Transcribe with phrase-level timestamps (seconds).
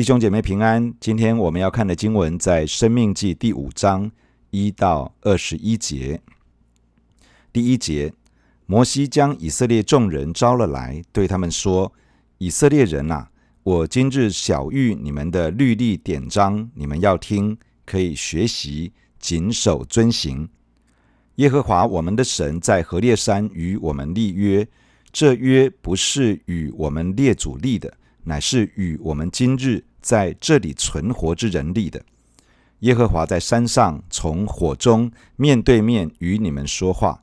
[0.00, 4.10] 弟兄姐妹平安，今天我们要看的经文在《生命记》第五章
[4.48, 6.18] 一到二十一节。
[7.52, 8.10] 第一节，
[8.64, 11.92] 摩西将以色列众人招了来，对他们说
[12.38, 13.26] ：“以色列人呐，
[13.62, 20.48] 我今日晓谕你们的律例典章，你们要听，可以学习，谨守遵行。
[21.34, 24.66] 耶和华我们的神在何烈山与我们立约，
[25.12, 32.02] 这约不是与我们列祖立的。”乃是与我们今日在这里存活之人力的。
[32.80, 37.22] 耶和华在山上从火中面对面与你们说话。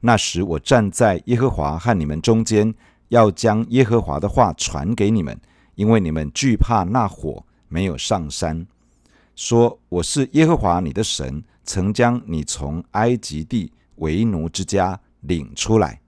[0.00, 2.74] 那时我站在耶和华和你们中间，
[3.08, 5.40] 要将耶和华的话传给你们，
[5.76, 8.66] 因为你们惧怕那火，没有上山。
[9.34, 16.00] 说我是耶和华你的神，曾将你从埃及地为奴之家领出来。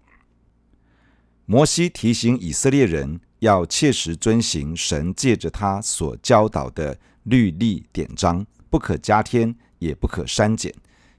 [1.47, 3.21] 摩西提醒以色列人。
[3.41, 10.73] 要切实遵行神借着他所教导的律例典章，不可加添，也不可删减。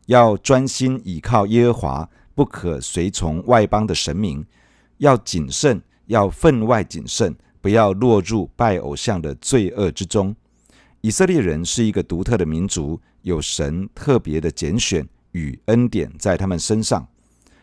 [0.05, 4.45] 要专心倚靠耶和华，不可随从外邦的神明。
[4.97, 10.35] 要谨慎，要分外谨慎，不要落入拜偶像的罪恶之中。
[11.01, 17.07] 以色列人是一个独特的民族，有神特别的拣选与恩典在他们身上。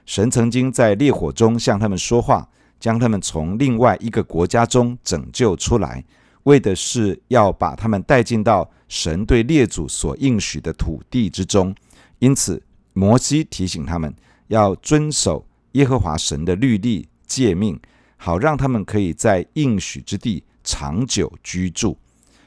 [0.04, 2.48] 神曾经在烈火中向他们说话。
[2.80, 6.04] 将他们从另外一个国家中拯救出来，
[6.44, 11.74] 为的是要把他们带进到神对列祖所应许的土地之中。
[12.18, 12.62] 因此，
[12.92, 14.14] 摩西提醒他们
[14.46, 17.78] 要遵守耶和华神的律例诫命，
[18.16, 21.96] 好让他们可以在应许之地长久居住。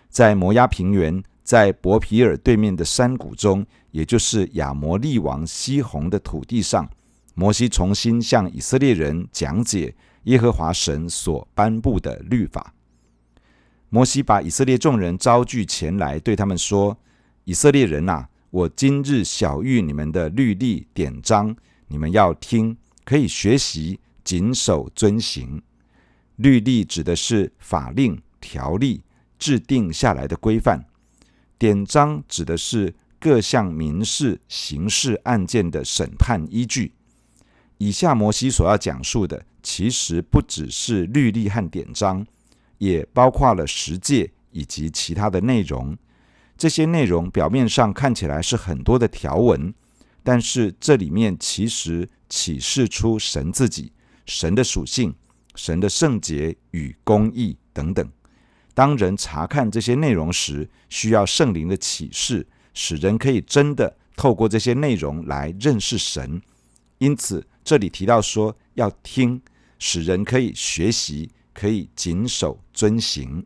[0.09, 6.89] 在摩押平原，在伯皮尔对面的山谷中，也就是亚摩利王西宏的土地上，
[7.33, 9.94] 摩西重新向以色列人讲解。
[10.23, 12.73] 耶和华神所颁布的律法，
[13.89, 16.97] 摩西把以色列众人招聚前来，对他们说
[17.45, 21.55] ：“以色列人呐，我今日晓谕你们的律例典章，
[21.87, 25.61] 你们要听，可以学习，谨守遵行。
[26.35, 29.01] 律例指的是法令、条例，
[29.39, 30.79] 制定下来的规范；
[31.57, 36.93] 典章指的是各项民事、刑事案件的审判依据。
[37.81, 42.25] 以下摩西所要讲述的。”其实不只是律例和典章，
[42.80, 45.96] 也包括了十诫以及其他的内容。
[46.58, 49.72] 这些内容表面上看起来是很多的条文，
[50.24, 53.92] 但是这里面其实启示出神自己、
[54.25, 55.13] 神的属性、
[55.53, 58.08] 神的圣洁与公义等等。
[58.74, 66.42] 当人查看这些内容时，需要圣灵的启示，使人可以真的透过这些内容来认识神。
[66.98, 69.41] 因此，这里提到说要听。
[69.83, 73.44] 使人可以学习，可以谨守遵行。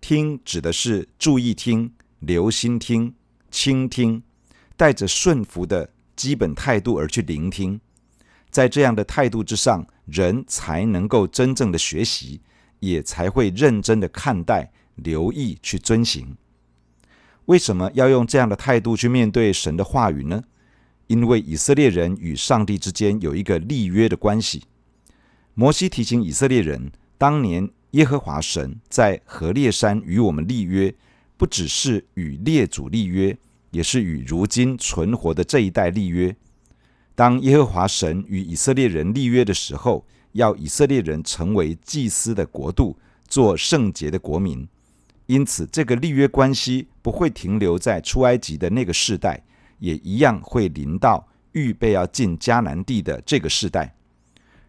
[0.00, 3.12] 听指的是注意听、留心听、
[3.50, 4.22] 倾听，
[4.76, 7.80] 带着顺服的基本态度而去聆听。
[8.50, 12.40] 在这样的态度之上，人才能够真正的学习，
[12.78, 16.36] 也才会认真的看待、留意去遵行。
[17.46, 20.44] 为什么要用这样的态度去面对神的话语呢？
[21.06, 24.64] 因为以色列人与上帝之间有一个立约的关系。
[25.54, 30.94] 摩西提醒以色列人，当年耶和华神在何烈山与我们立约，
[31.36, 33.36] 不只是与列祖立约，
[33.70, 36.34] 也是与如今存活的这一代立约。
[37.14, 44.68] 当耶和华神与以色列人立约的时候，要以色列人成为祭司的国度，做圣洁的国民。
[45.24, 49.42] 因此，这个立约关系不会停留在出埃及的那个世代，
[49.78, 53.94] 也一样会临到预备要进迦南地的这个世代。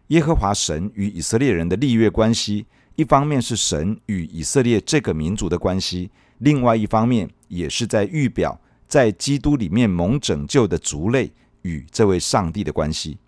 [0.08, 11.30] 耶和华神与以色列人的立约关系，一方面是神与以色列这个民族的关系，另外一方面也是在预表在基督里面蒙拯救的族类
[11.62, 13.18] 与这位上帝的关系。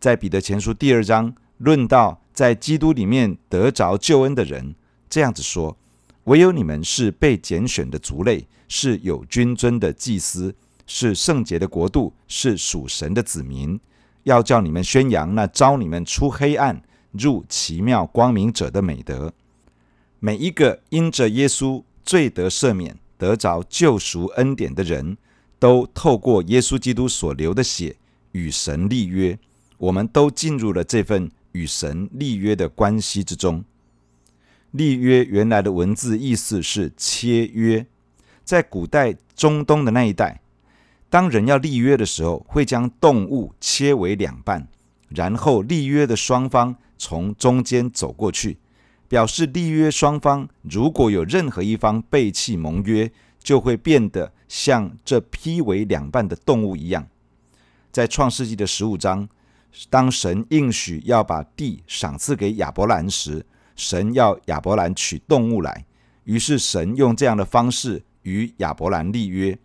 [0.00, 4.74] 在彼得前书第二章论到在基督里面得着救恩的人，
[5.08, 5.76] 这样子说：
[6.24, 10.54] 唯有你们是被拣选的族类，是有君尊的祭司，
[10.88, 13.78] 是圣洁的国度，是属神的子民。
[14.24, 16.82] 要叫你们宣扬那招你们出黑暗
[17.12, 19.32] 入奇妙光明者的美德。
[20.18, 25.16] 每一个因着耶稣罪得赦免、得着救赎恩典的人，
[25.58, 27.96] 都透过耶稣基督所流的血
[28.32, 29.38] 与神立约。
[29.76, 33.64] 我们都进入了这份与神立约的关系之中。
[34.72, 37.86] 立约原来的文字意思是切约，
[38.44, 40.40] 在古代中东的那一带。
[41.10, 44.68] 当人要立约的时候，会将动物切为两半，
[45.08, 48.58] 然后立约的双方从中间走过去，
[49.08, 53.10] 表示立约双方如果有任何一方背弃盟约，
[53.42, 57.06] 就会变得像这劈为两半的动物一样。
[57.90, 59.26] 在创世纪的十五章，
[59.88, 65.86] 当神应许要把地赏赐给亚伯兰时，神要亚伯兰取动物来，
[66.24, 69.58] 于是神用这样的方式与亚伯兰立约。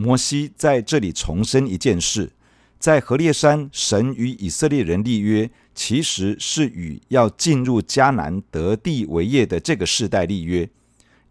[0.00, 2.30] 摩西在这里重申一件事：
[2.78, 10.70] 在何烈山，神与以色列人立约，其实是与要进入迦南得地为业的这个世代立约。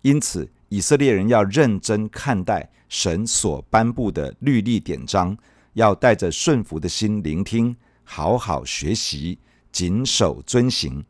[0.02, 5.38] 因此，以色列人要认真看待神所颁布的律例典章，
[5.72, 7.74] 要带着顺服的心聆听，
[8.04, 9.38] 好好学习，
[9.72, 11.02] 谨守遵行。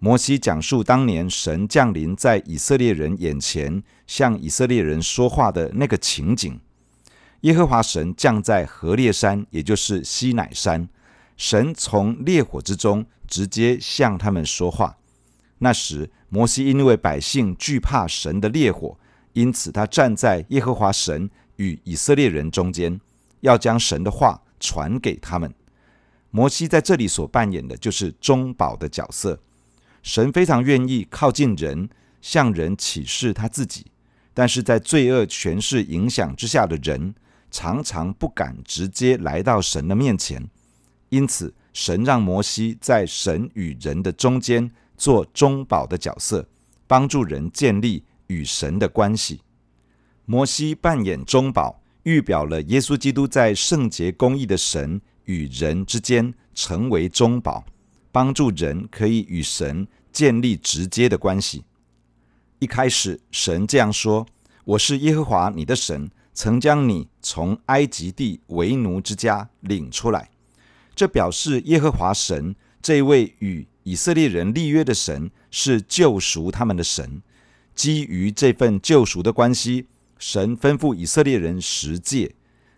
[0.00, 6.60] 摩西讲述当年神降临在以色列人眼前，向以色列人说话的那个情景。
[7.40, 10.88] 耶和华神降在何烈山，也就是西乃山，
[11.36, 14.96] 神从烈火之中直接向他们说话。
[15.58, 18.96] 那时，摩西因为百姓惧怕神的烈火，
[19.32, 23.00] 因此他站在耶和华神与以色列人中间，
[23.40, 25.52] 要将神的话传给他们。
[26.30, 29.40] 摩西在这里所扮演的就是中保的角色。
[30.08, 31.86] 神非常愿意靠近人，
[32.22, 33.84] 向人启示他自己，
[34.32, 37.14] 但是在罪恶权势影响之下的人，
[37.50, 40.48] 常常不敢直接来到神的面前。
[41.10, 46.48] 因此，神让摩西在神与人的中间做中保的角色，
[46.86, 49.42] 帮助人建立与神的关系。
[50.24, 57.62] 摩西扮演中保，预表了耶稣基督在圣洁公义的神与人之间成为中保。
[58.10, 61.64] 帮助人可以与神建立直接的关系。
[62.58, 64.26] 一开始，神这样说
[64.64, 70.30] ：“我是耶和华你的神，曾将你从埃及地为奴之家领出来。”
[70.94, 77.22] 这表示耶和华神这位与以色列人立约的神是救赎他们的神。
[77.74, 79.86] 基于这份救赎的关系，
[80.18, 82.34] 神吩咐以色列人十诫，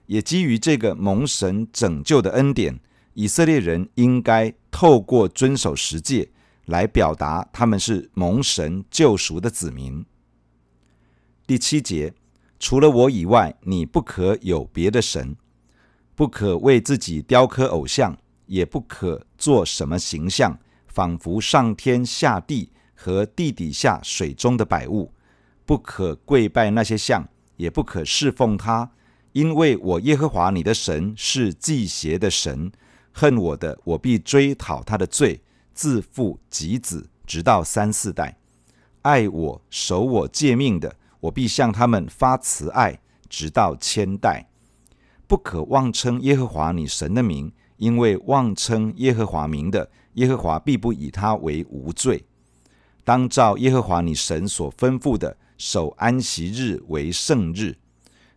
[0.07, 2.79] 也基于这个蒙神拯救的恩典。
[3.15, 6.29] 以色列人应该透过遵守十诫
[6.67, 10.05] 来表达他们是蒙神救赎的子民。
[11.47, 12.15] 第七节，
[12.59, 15.37] 除了我以外，你不可有别的神，
[16.15, 18.17] 不可为自己雕刻偶像，
[18.47, 25.13] 也不可做什么形象，仿佛上天下地和地底下水中的百物，
[25.65, 28.93] 不可跪拜那些像，也不可侍奉他，
[29.33, 32.71] 因为我耶和华你的神是忌邪的神。
[33.13, 35.41] 恨我的，我必追讨他的罪，
[35.81, 38.35] 自父及子，直到三四代；
[39.01, 43.01] 爱我、守我诫命的，我必向他们发慈爱，
[43.31, 44.51] 直到千代。
[45.27, 52.27] 不可妄称耶和华你神的名，因为妄称耶和华名的，耶和华必不以他为无罪。
[53.03, 57.79] 当照耶和华你神所吩咐的，守安息日为圣日。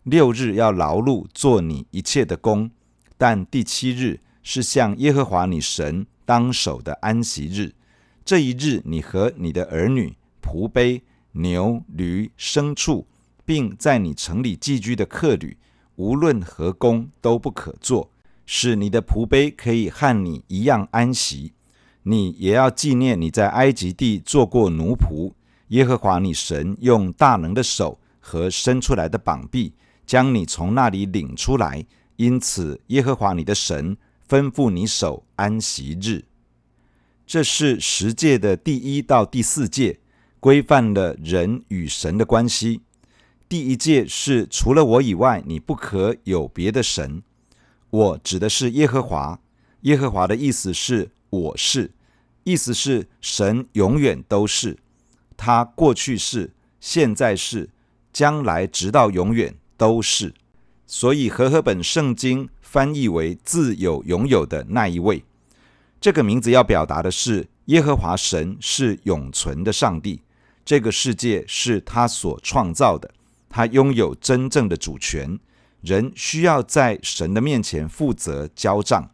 [0.03, 2.71] 六日要劳碌做你一切的工，
[3.17, 7.73] 但第七日，是向耶和华你神当守的安息日，
[8.25, 11.01] 这一日你和你的儿女、仆婢、
[11.33, 13.05] 牛、驴、牲畜，
[13.45, 15.57] 并在你城里寄居的客旅，
[15.95, 18.09] 无论何工都不可做，
[18.45, 21.53] 使你的仆婢可以和你一样安息。
[22.03, 25.33] 你也要纪念你在埃及地做过奴仆，
[25.69, 29.73] 耶和华你神用大能的手和伸出来的膀臂，
[30.05, 31.85] 将你从那里领出来。
[32.15, 33.97] 因此，耶和华你的神。
[34.33, 36.23] 吩咐你守安息日，
[37.27, 39.99] 这是十诫的第一到第四诫，
[40.39, 42.81] 规范了人与神的关系。
[43.47, 47.21] 第一诫是除了我以外，你不可有别的神。
[47.91, 49.39] 我指的是耶和华，
[49.81, 51.91] 耶和华的意思是我是，
[52.43, 54.79] 意思是神永远都是，
[55.37, 57.69] 他过去是，现在是，
[58.11, 60.33] 将来直到永远都是。
[60.87, 62.49] 所以和合本圣经。
[62.73, 65.23] 翻译为自有拥有的那一位，
[66.01, 70.21] 这个名字要表达的是耶和华神是永存的上帝，
[70.65, 73.13] 这个世界是他所创造的，
[73.47, 75.37] 他拥有真正的主权，
[75.81, 79.07] 人需要在神的面前负责交账。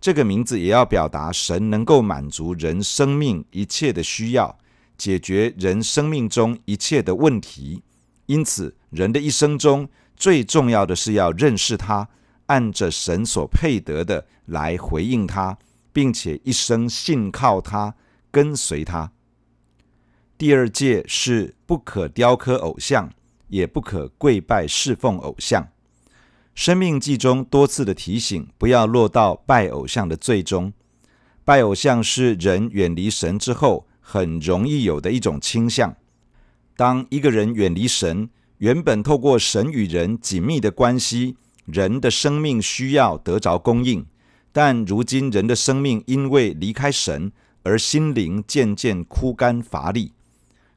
[0.00, 4.56] 这个名字也要表达神能够满足人生命一切的需要，
[4.96, 7.82] 解决人生命中一切的问题。
[8.26, 12.08] 因此，人的一生中最重要的是要认识他。
[12.46, 15.58] 按着神所配得的来回应他，
[15.92, 17.94] 并且一生信靠他，
[18.30, 19.12] 跟随他。
[20.36, 23.10] 第二戒是不可雕刻偶像，
[23.48, 25.68] 也不可跪拜侍奉偶像。
[26.54, 30.72] 生命记中多次的提醒，不要落到拜偶像的罪中。
[31.44, 35.96] 拜偶像是人远离神之后很容易有的一种倾向。
[36.76, 44.06] 当一个人远离神，原本透过神与人紧密的关系，人的生命需要得着供应。
[44.52, 47.32] 但如今人的生命因为离开神
[47.64, 50.12] 而心灵渐渐枯干乏力。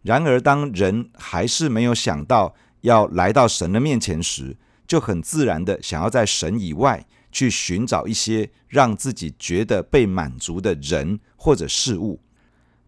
[0.02, 4.56] 然而，当人还是没有想到要来到神的面前时，
[4.88, 12.20] 就很自然的想要在神以外去寻找一些让自己觉得被满足的人或者事物。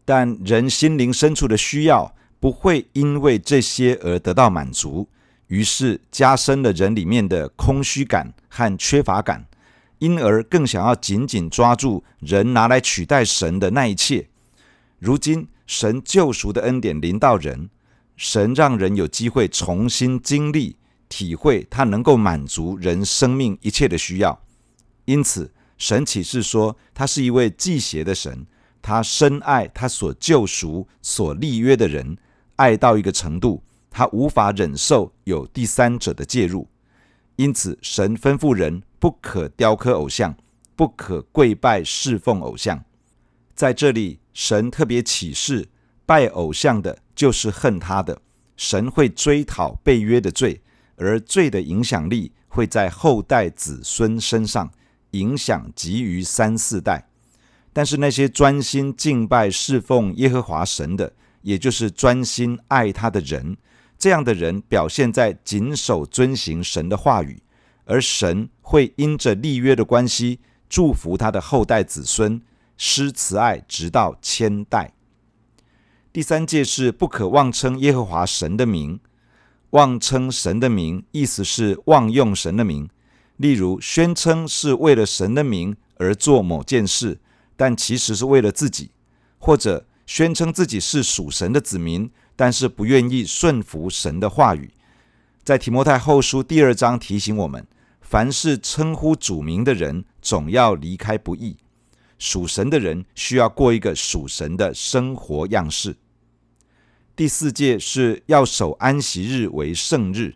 [0.05, 5.07] 但人心灵深处的需要不会因为这些而得到满足，
[5.49, 9.45] 于是加深了人里面的空虚感和缺乏感。
[9.99, 14.29] 因而更想要紧紧抓住人拿来取代神的那一切。
[14.97, 17.69] 如今神救赎的恩典临到人，
[18.15, 20.77] 神让人有机会重新经历、
[21.09, 24.41] 体会他能够满足人生命一切的需要。
[25.03, 28.45] 因此，神启示说，他是一位忌邪的神，
[28.81, 32.17] 他深爱他所救赎、所立约的人，
[32.55, 36.67] 爱到一个程度，他无法忍受有第三者的介入。
[37.36, 38.84] 因此，神吩咐人。
[39.01, 40.36] 不可雕刻偶像，
[40.75, 42.84] 不可跪拜侍奉偶像。
[43.55, 45.69] 在这里，神特别启示，
[46.05, 48.22] 拜偶像的就是恨他的。
[48.58, 50.62] 神会追讨背约的罪，
[50.98, 54.69] 而罪的影响力会在后代子孙身上，
[55.12, 57.08] 影响及于三四代。
[57.72, 63.55] 但是那些专心敬拜侍奉耶和华神的，也就是专心爱他的人，
[63.99, 67.43] 这样的人表现在谨守遵行神的话语。
[67.85, 70.39] 而神会因着立约的关系，
[70.69, 72.39] 祝福他的后代子孙，
[72.77, 74.93] 施慈爱直到千代。
[76.13, 78.99] 第三诫是不可妄称耶和华神的名，
[79.71, 82.87] 妄称神的名，意思是妄用神的名。
[83.37, 87.19] 例如，宣称是为了神的名而做某件事，
[87.55, 88.91] 但其实是为了自己；
[89.39, 94.72] 或者宣称自己是属神的子民，但是不愿意顺服神的话语。
[95.43, 97.67] 在提摩太后书第二章提醒我们。
[98.00, 101.58] 凡是称呼主名的人，总要离开不义。
[102.17, 105.98] 属神的人需要过一个属神的生活样式。
[107.13, 110.36] 第四诫是要守安息日为圣日。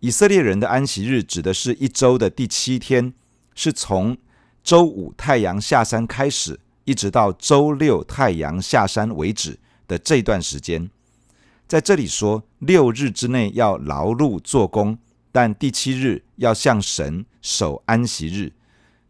[0.00, 3.14] 以色列人的安息日指的是一周的第七天，
[3.54, 4.18] 是从
[4.62, 10.90] 周五太阳下山开始，一直到周六太阳下山为止的这段时间。
[11.66, 14.98] 在这里说，六日之内要劳碌做工。
[15.32, 18.52] 但第七日要向神守安息日，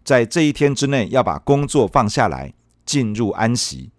[0.03, 2.55] 在这一天之内要把工作放下来，
[2.87, 3.91] 进入安息。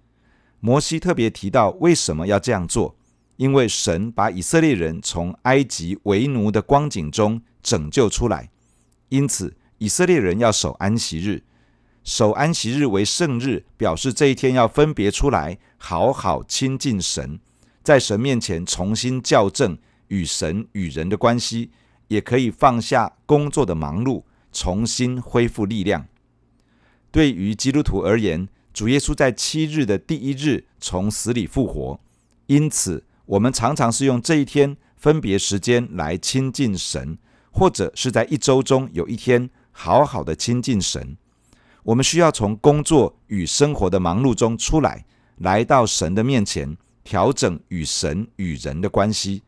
[0.59, 2.95] 摩西特别提到为什么要这样做，
[3.35, 8.49] 因为神把以色列人从埃及为奴的光景中拯救出来，
[9.09, 11.43] 因此以色列人要守安息日。
[12.03, 17.39] 守安息日为圣日，表示这一天要分别出来，好好亲近神，
[17.85, 19.77] 在神面前重新校正
[20.09, 21.71] 与神与人的关系。
[22.07, 26.05] 也可以放下工作的忙碌，重新恢复力量。
[27.09, 31.99] 对于基督徒而言，主耶稣在七日的第一日从死里复活，
[32.45, 37.17] 因此我们常常是用这一天分别时间来亲近神，
[37.49, 41.17] 或者是在一周中有一天好好的亲近神。
[41.81, 45.05] 我们需要从工作与生活的忙碌中出来，
[45.37, 49.43] 来到神的面前，调整与神与人的关系。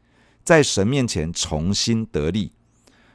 [0.45, 2.53] 在神面前重新得力，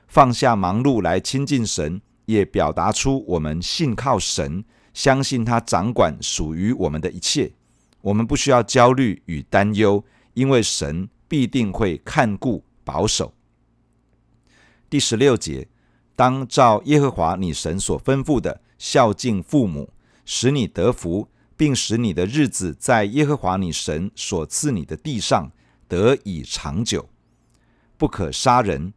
[0.06, 7.52] 放下忙碌来亲近神，也表达出我们信靠神，相信他掌管属于我们的一切。
[8.02, 13.32] 我们不需要焦虑与担忧，因为神必定会看顾保守。
[14.90, 15.68] 第十六节，
[16.14, 19.88] 当照耶和华你神所吩咐的孝敬父母，
[20.26, 21.28] 使你得福，
[21.62, 25.52] 并使你的日子在耶和华你神所赐你的地上
[25.86, 27.08] 得以长久。
[27.96, 28.92] 不可杀人，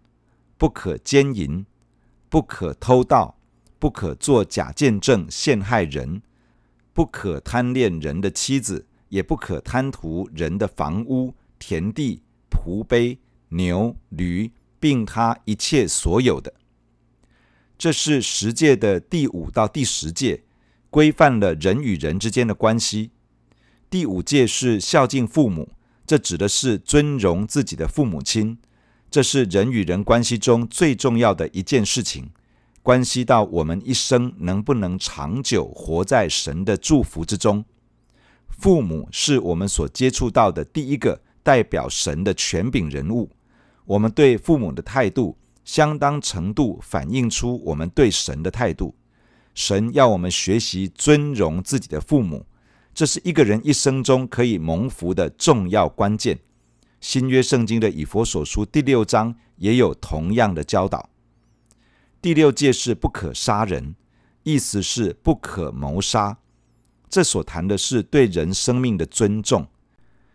[0.57, 1.63] 不可奸淫，
[2.27, 3.38] 不可偷盗，
[3.77, 6.24] 不可作假见证陷害人，
[6.91, 13.19] 不可贪恋人的妻子，也不可贪图人的房屋、田地、仆婢、
[13.50, 16.51] 牛、驴，并他一切所有的。
[17.77, 20.45] 这是十诫的第五到第十诫，
[20.96, 23.12] 规范了人与人之间的关系。
[23.90, 25.74] 第五戒是孝敬父母，
[26.08, 28.58] 这指的是尊荣自己的父母亲。
[29.12, 32.30] 这是人与人关系中最重要的一件事情，
[32.82, 37.66] 关系到我们一生能不能长久活在神的祝福之中。
[38.48, 43.30] 父母是我们所接触到的第一个代表神的权柄人物，
[43.84, 48.96] 我们对父母的态度，相当程度反映出我们对神的态度。
[49.56, 52.46] 神要我们学习尊荣自己的父母，
[52.94, 56.38] 这是一个人一生中可以蒙福的重要关键。
[57.00, 61.10] 新约圣经的以弗所书第六章也有同样的教导。
[62.22, 63.96] 第六诫是不可杀人，
[64.44, 66.38] 意思是不可谋杀。
[67.10, 69.68] 这所谈的是对人生命的尊重。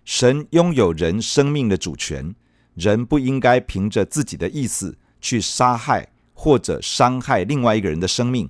[0.05, 2.35] 神拥有人生命的主权，
[2.75, 8.49] 人不应该凭着自己的意思去杀害或者伤害另外一个人的生命。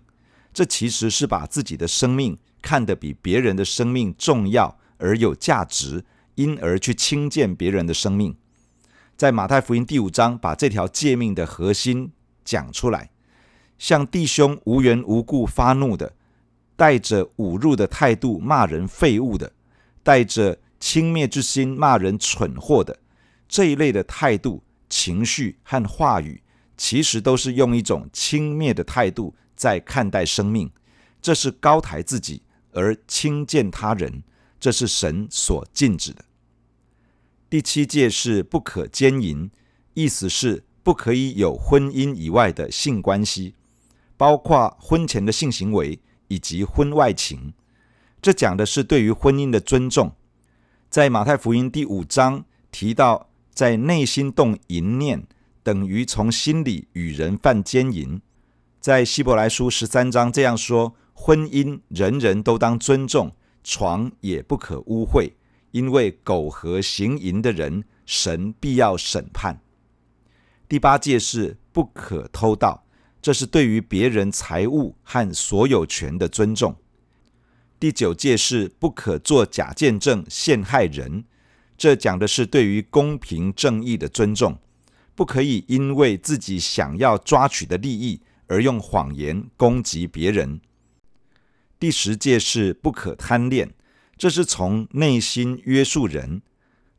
[0.52, 6.04] 这其实是把自己的生命看得比别人的生命重要而有价值，
[6.34, 8.36] 因而去轻贱别人的生命。
[9.16, 12.10] 在马太福音第五章，把这条诫命的核心
[12.44, 13.10] 讲出来：
[13.78, 16.14] 向弟兄无缘无故发怒的，
[16.74, 19.52] 带着侮辱的态度骂人废物的，
[20.02, 22.98] 带着轻蔑之心骂人蠢货的，
[23.46, 26.42] 这一类的态度、情绪和话语，
[26.76, 30.70] 其实都是用一种轻蔑的态度在看待生命。
[31.20, 32.40] 这是高抬自己
[32.72, 34.22] 而轻贱他人，
[34.58, 36.24] 这是神所禁止的。
[37.50, 39.50] 第七戒是不可奸淫，
[39.92, 43.54] 意思是不可以有婚姻以外的性关系，
[44.16, 47.52] 包括婚前的性行为以及婚外情。
[48.22, 50.10] 这讲的是对于婚姻的尊重。
[50.88, 55.26] 在马太福音第五章提到，在内心动淫念，
[55.62, 58.22] 等于从心里与人犯奸淫。
[58.80, 60.96] 在希伯来书十三章这样说。
[61.12, 65.32] 婚姻人人都当尊重，床也不可污秽，
[65.70, 69.60] 因为苟合行淫的人，神必要审判。
[70.66, 72.86] 第八戒是不可偷盗，
[73.20, 76.74] 这是对于别人财物和所有权的尊重。
[77.78, 81.24] 第九戒是不可作假见证陷害人，
[81.76, 84.58] 这讲的是对于公平正义的尊重，
[85.14, 90.60] 不可以因为自己想要抓取的利益而用谎言攻击别人。
[91.78, 93.72] 第十诫是不可贪恋，
[94.18, 96.42] 这是从内心约束人，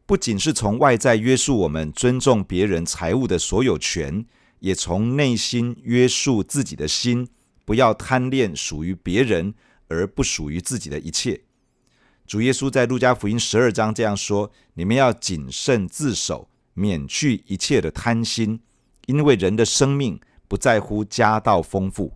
[0.06, 4.26] 不仅是从外在约束我们尊重别人财物的所有权，
[4.60, 7.28] 也从内心约束自己的心，
[7.66, 9.54] 不要贪恋属于别人
[9.90, 11.42] 而不属于自己的一切。
[12.26, 18.62] 主耶稣在路加福音十二章这样说：“你们要谨慎自守，免去一切的贪心，
[19.08, 20.18] 因为人的生命
[20.52, 22.12] 不在乎家道丰富。”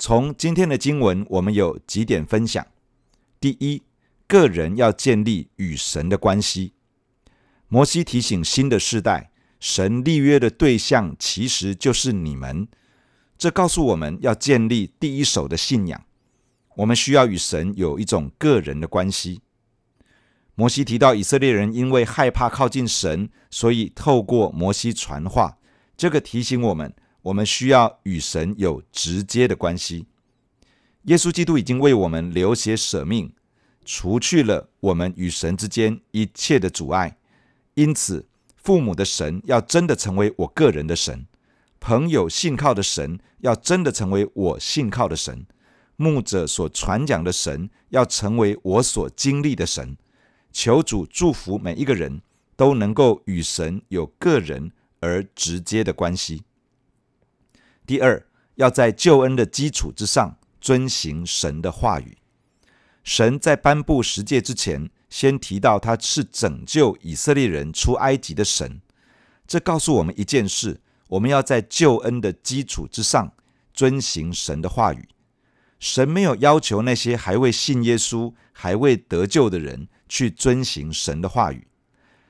[0.00, 2.66] 从今天的经文，我们有几点分享。
[3.38, 3.82] 第一，
[4.26, 6.72] 个人要建立与神的关系。
[7.68, 9.30] 摩西提醒新的世代，
[9.60, 12.66] 神立约的对象其实就是你们。
[13.36, 16.02] 这告诉我们要建立第一手的信仰。
[16.76, 19.42] 我们需要与神有一种个人的关系。
[20.54, 25.58] 摩西提到以色列人因为害怕靠近神，所以透过摩西传话。
[25.98, 26.94] 这个提醒我们。
[27.22, 30.06] 我们需要与神有直接的关系。
[31.04, 33.32] 耶稣基督已经为我们流血舍命，
[33.84, 37.16] 除去了我们与神之间一切的阻碍。
[37.74, 41.26] 因此，父母的神要真的成为我个人的神；
[41.78, 45.46] 朋友信靠的神要真的成为我信靠的神；
[45.96, 49.96] 牧者所传讲的神要成为我所经历的神。
[50.52, 52.20] 求主祝福每一个人
[52.56, 56.42] 都能够与神有个人而直接的关系。
[57.90, 58.24] 第二，
[58.54, 62.18] 要在救恩的基础之上遵行神的话语。
[63.02, 68.80] 神在颁布十诫之前，先提到他是拯救以色列人出埃及的神。
[69.44, 73.32] 这告诉我们一件事：我们要在救恩的基础之上
[73.74, 75.08] 遵行神的话语。
[75.80, 81.66] 神没有要求那些还未信耶稣、还未得救的人去遵行神的话语，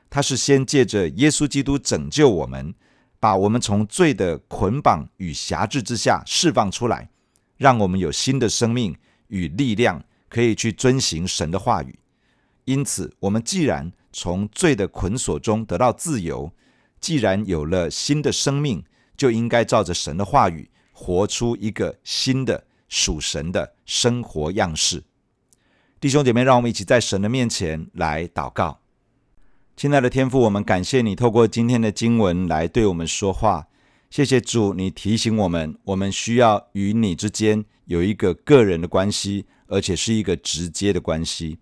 [0.08, 2.74] 他是先借着耶稣基督拯救我们。
[3.20, 7.10] 把我们从罪的捆绑与辖制之下释放出来，
[7.58, 8.96] 让我们有新的生命
[9.28, 11.98] 与力量，可以去遵行神的话语。
[12.64, 16.50] 因此，我们既然从罪的捆锁中得到自由，
[16.98, 18.82] 既然有了新的生命，
[19.16, 25.04] 就应该照着神的话语，活出一个新的属神的生活样式。
[26.00, 28.80] 弟兄姐妹，让我们一起在神的面前来祷告。
[29.80, 33.66] 亲爱的天父，我们感谢你透过今天的经文来对我们说话。
[34.10, 41.56] 谢谢主，你提醒我们，我们需要与你之间有一个个人的关系，而且是一个直接的关系。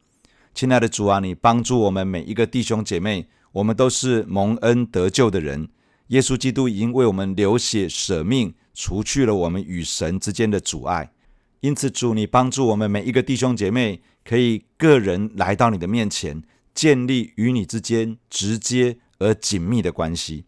[0.53, 5.69] 亲爱的主啊，你帮助我们每一个弟兄姐妹，我们都是蒙恩得救的人。
[6.09, 11.13] 耶稣基督已经为我们流血舍命，除去了我们与神之间的阻碍。
[11.61, 16.43] 因此，主，你帮助我们每一个弟兄姐妹，可以个人来到你的面前。
[16.79, 20.45] 建立与你之间直接而紧密的关系，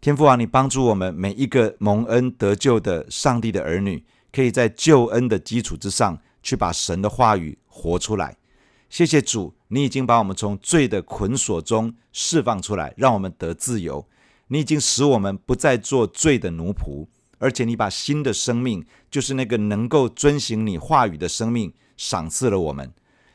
[0.00, 8.38] 天父啊，你帮助我们每一个蒙恩得救的上帝的儿女，可以在救恩的基础之上去把神的话语活出来。
[8.88, 14.08] 谢谢主，你已经把我们从罪的捆锁中释放出来，让我们得自由。
[14.46, 22.90] 你已经使我们不再做罪的奴仆，而且你把新的生命，就是那个能够遵行你话语的生命，赏赐了我们。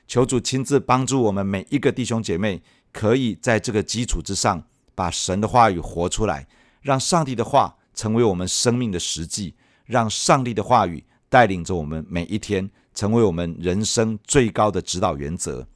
[0.07, 4.63] 求主亲自帮助我们每一个弟兄姐妹，可以在这个基础之上，
[4.93, 6.47] 把神的话语活出来，
[6.81, 12.69] 让上帝的话成为我们生命的实际，让上帝的话语带领着我们每一天。
[12.95, 15.67] 成为我们人生最高的指导原则。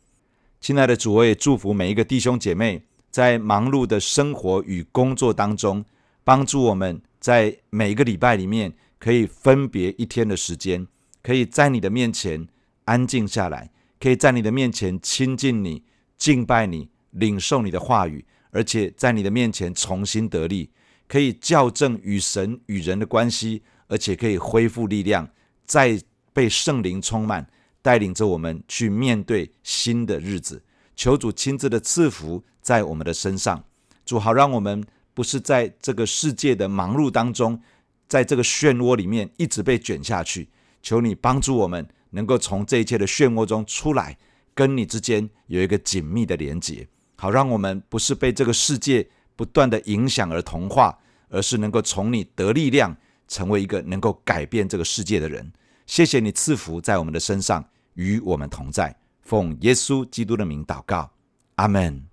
[0.61, 5.83] 亲爱的主，我也祝福每一个弟兄姐妹，在忙碌的生活与工作当中，
[6.23, 10.87] 帮助我们在每一个礼拜里面，可以分别一天的时间，
[11.21, 12.47] 可以在你的面前
[12.85, 15.83] 安静下来，可以在你的面前亲近你、
[16.17, 20.69] 敬拜你、领受你的话语，而且在你的面前重新得力，
[21.07, 25.29] 可以校正与神与人的关系，而且可以恢复力量，
[25.65, 26.01] 在。
[26.31, 27.45] 被圣灵充满，
[27.81, 30.63] 带领着我们去面对新的日子。
[30.95, 33.61] 求主亲自的赐福在我们的身上，
[34.05, 37.59] 主好让我们不是在这个世界的忙碌当中，
[38.07, 40.47] 在这个漩涡里面一直被卷下去。
[40.81, 44.17] 求你帮助我们，能够从这一切的漩涡中出来，
[44.53, 46.87] 跟你之间有一个紧密的连接。
[47.15, 50.97] 好让我们不是被这个世界不断的影响而同化，
[51.29, 52.95] 而是能够从你得力量，
[53.27, 55.51] 成为一个能够改变这个世界的人。
[55.85, 58.95] 谢谢你赐福在我们的身上，与我们同在。
[59.21, 61.11] 奉耶稣基督的名祷告，
[61.55, 62.05] 阿门。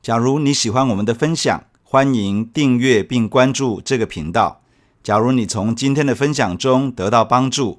[0.00, 4.62] 假如你喜欢我们的分享，欢迎订阅并关注这个频道。
[5.02, 7.78] 假如你从今天的分享中得到帮助，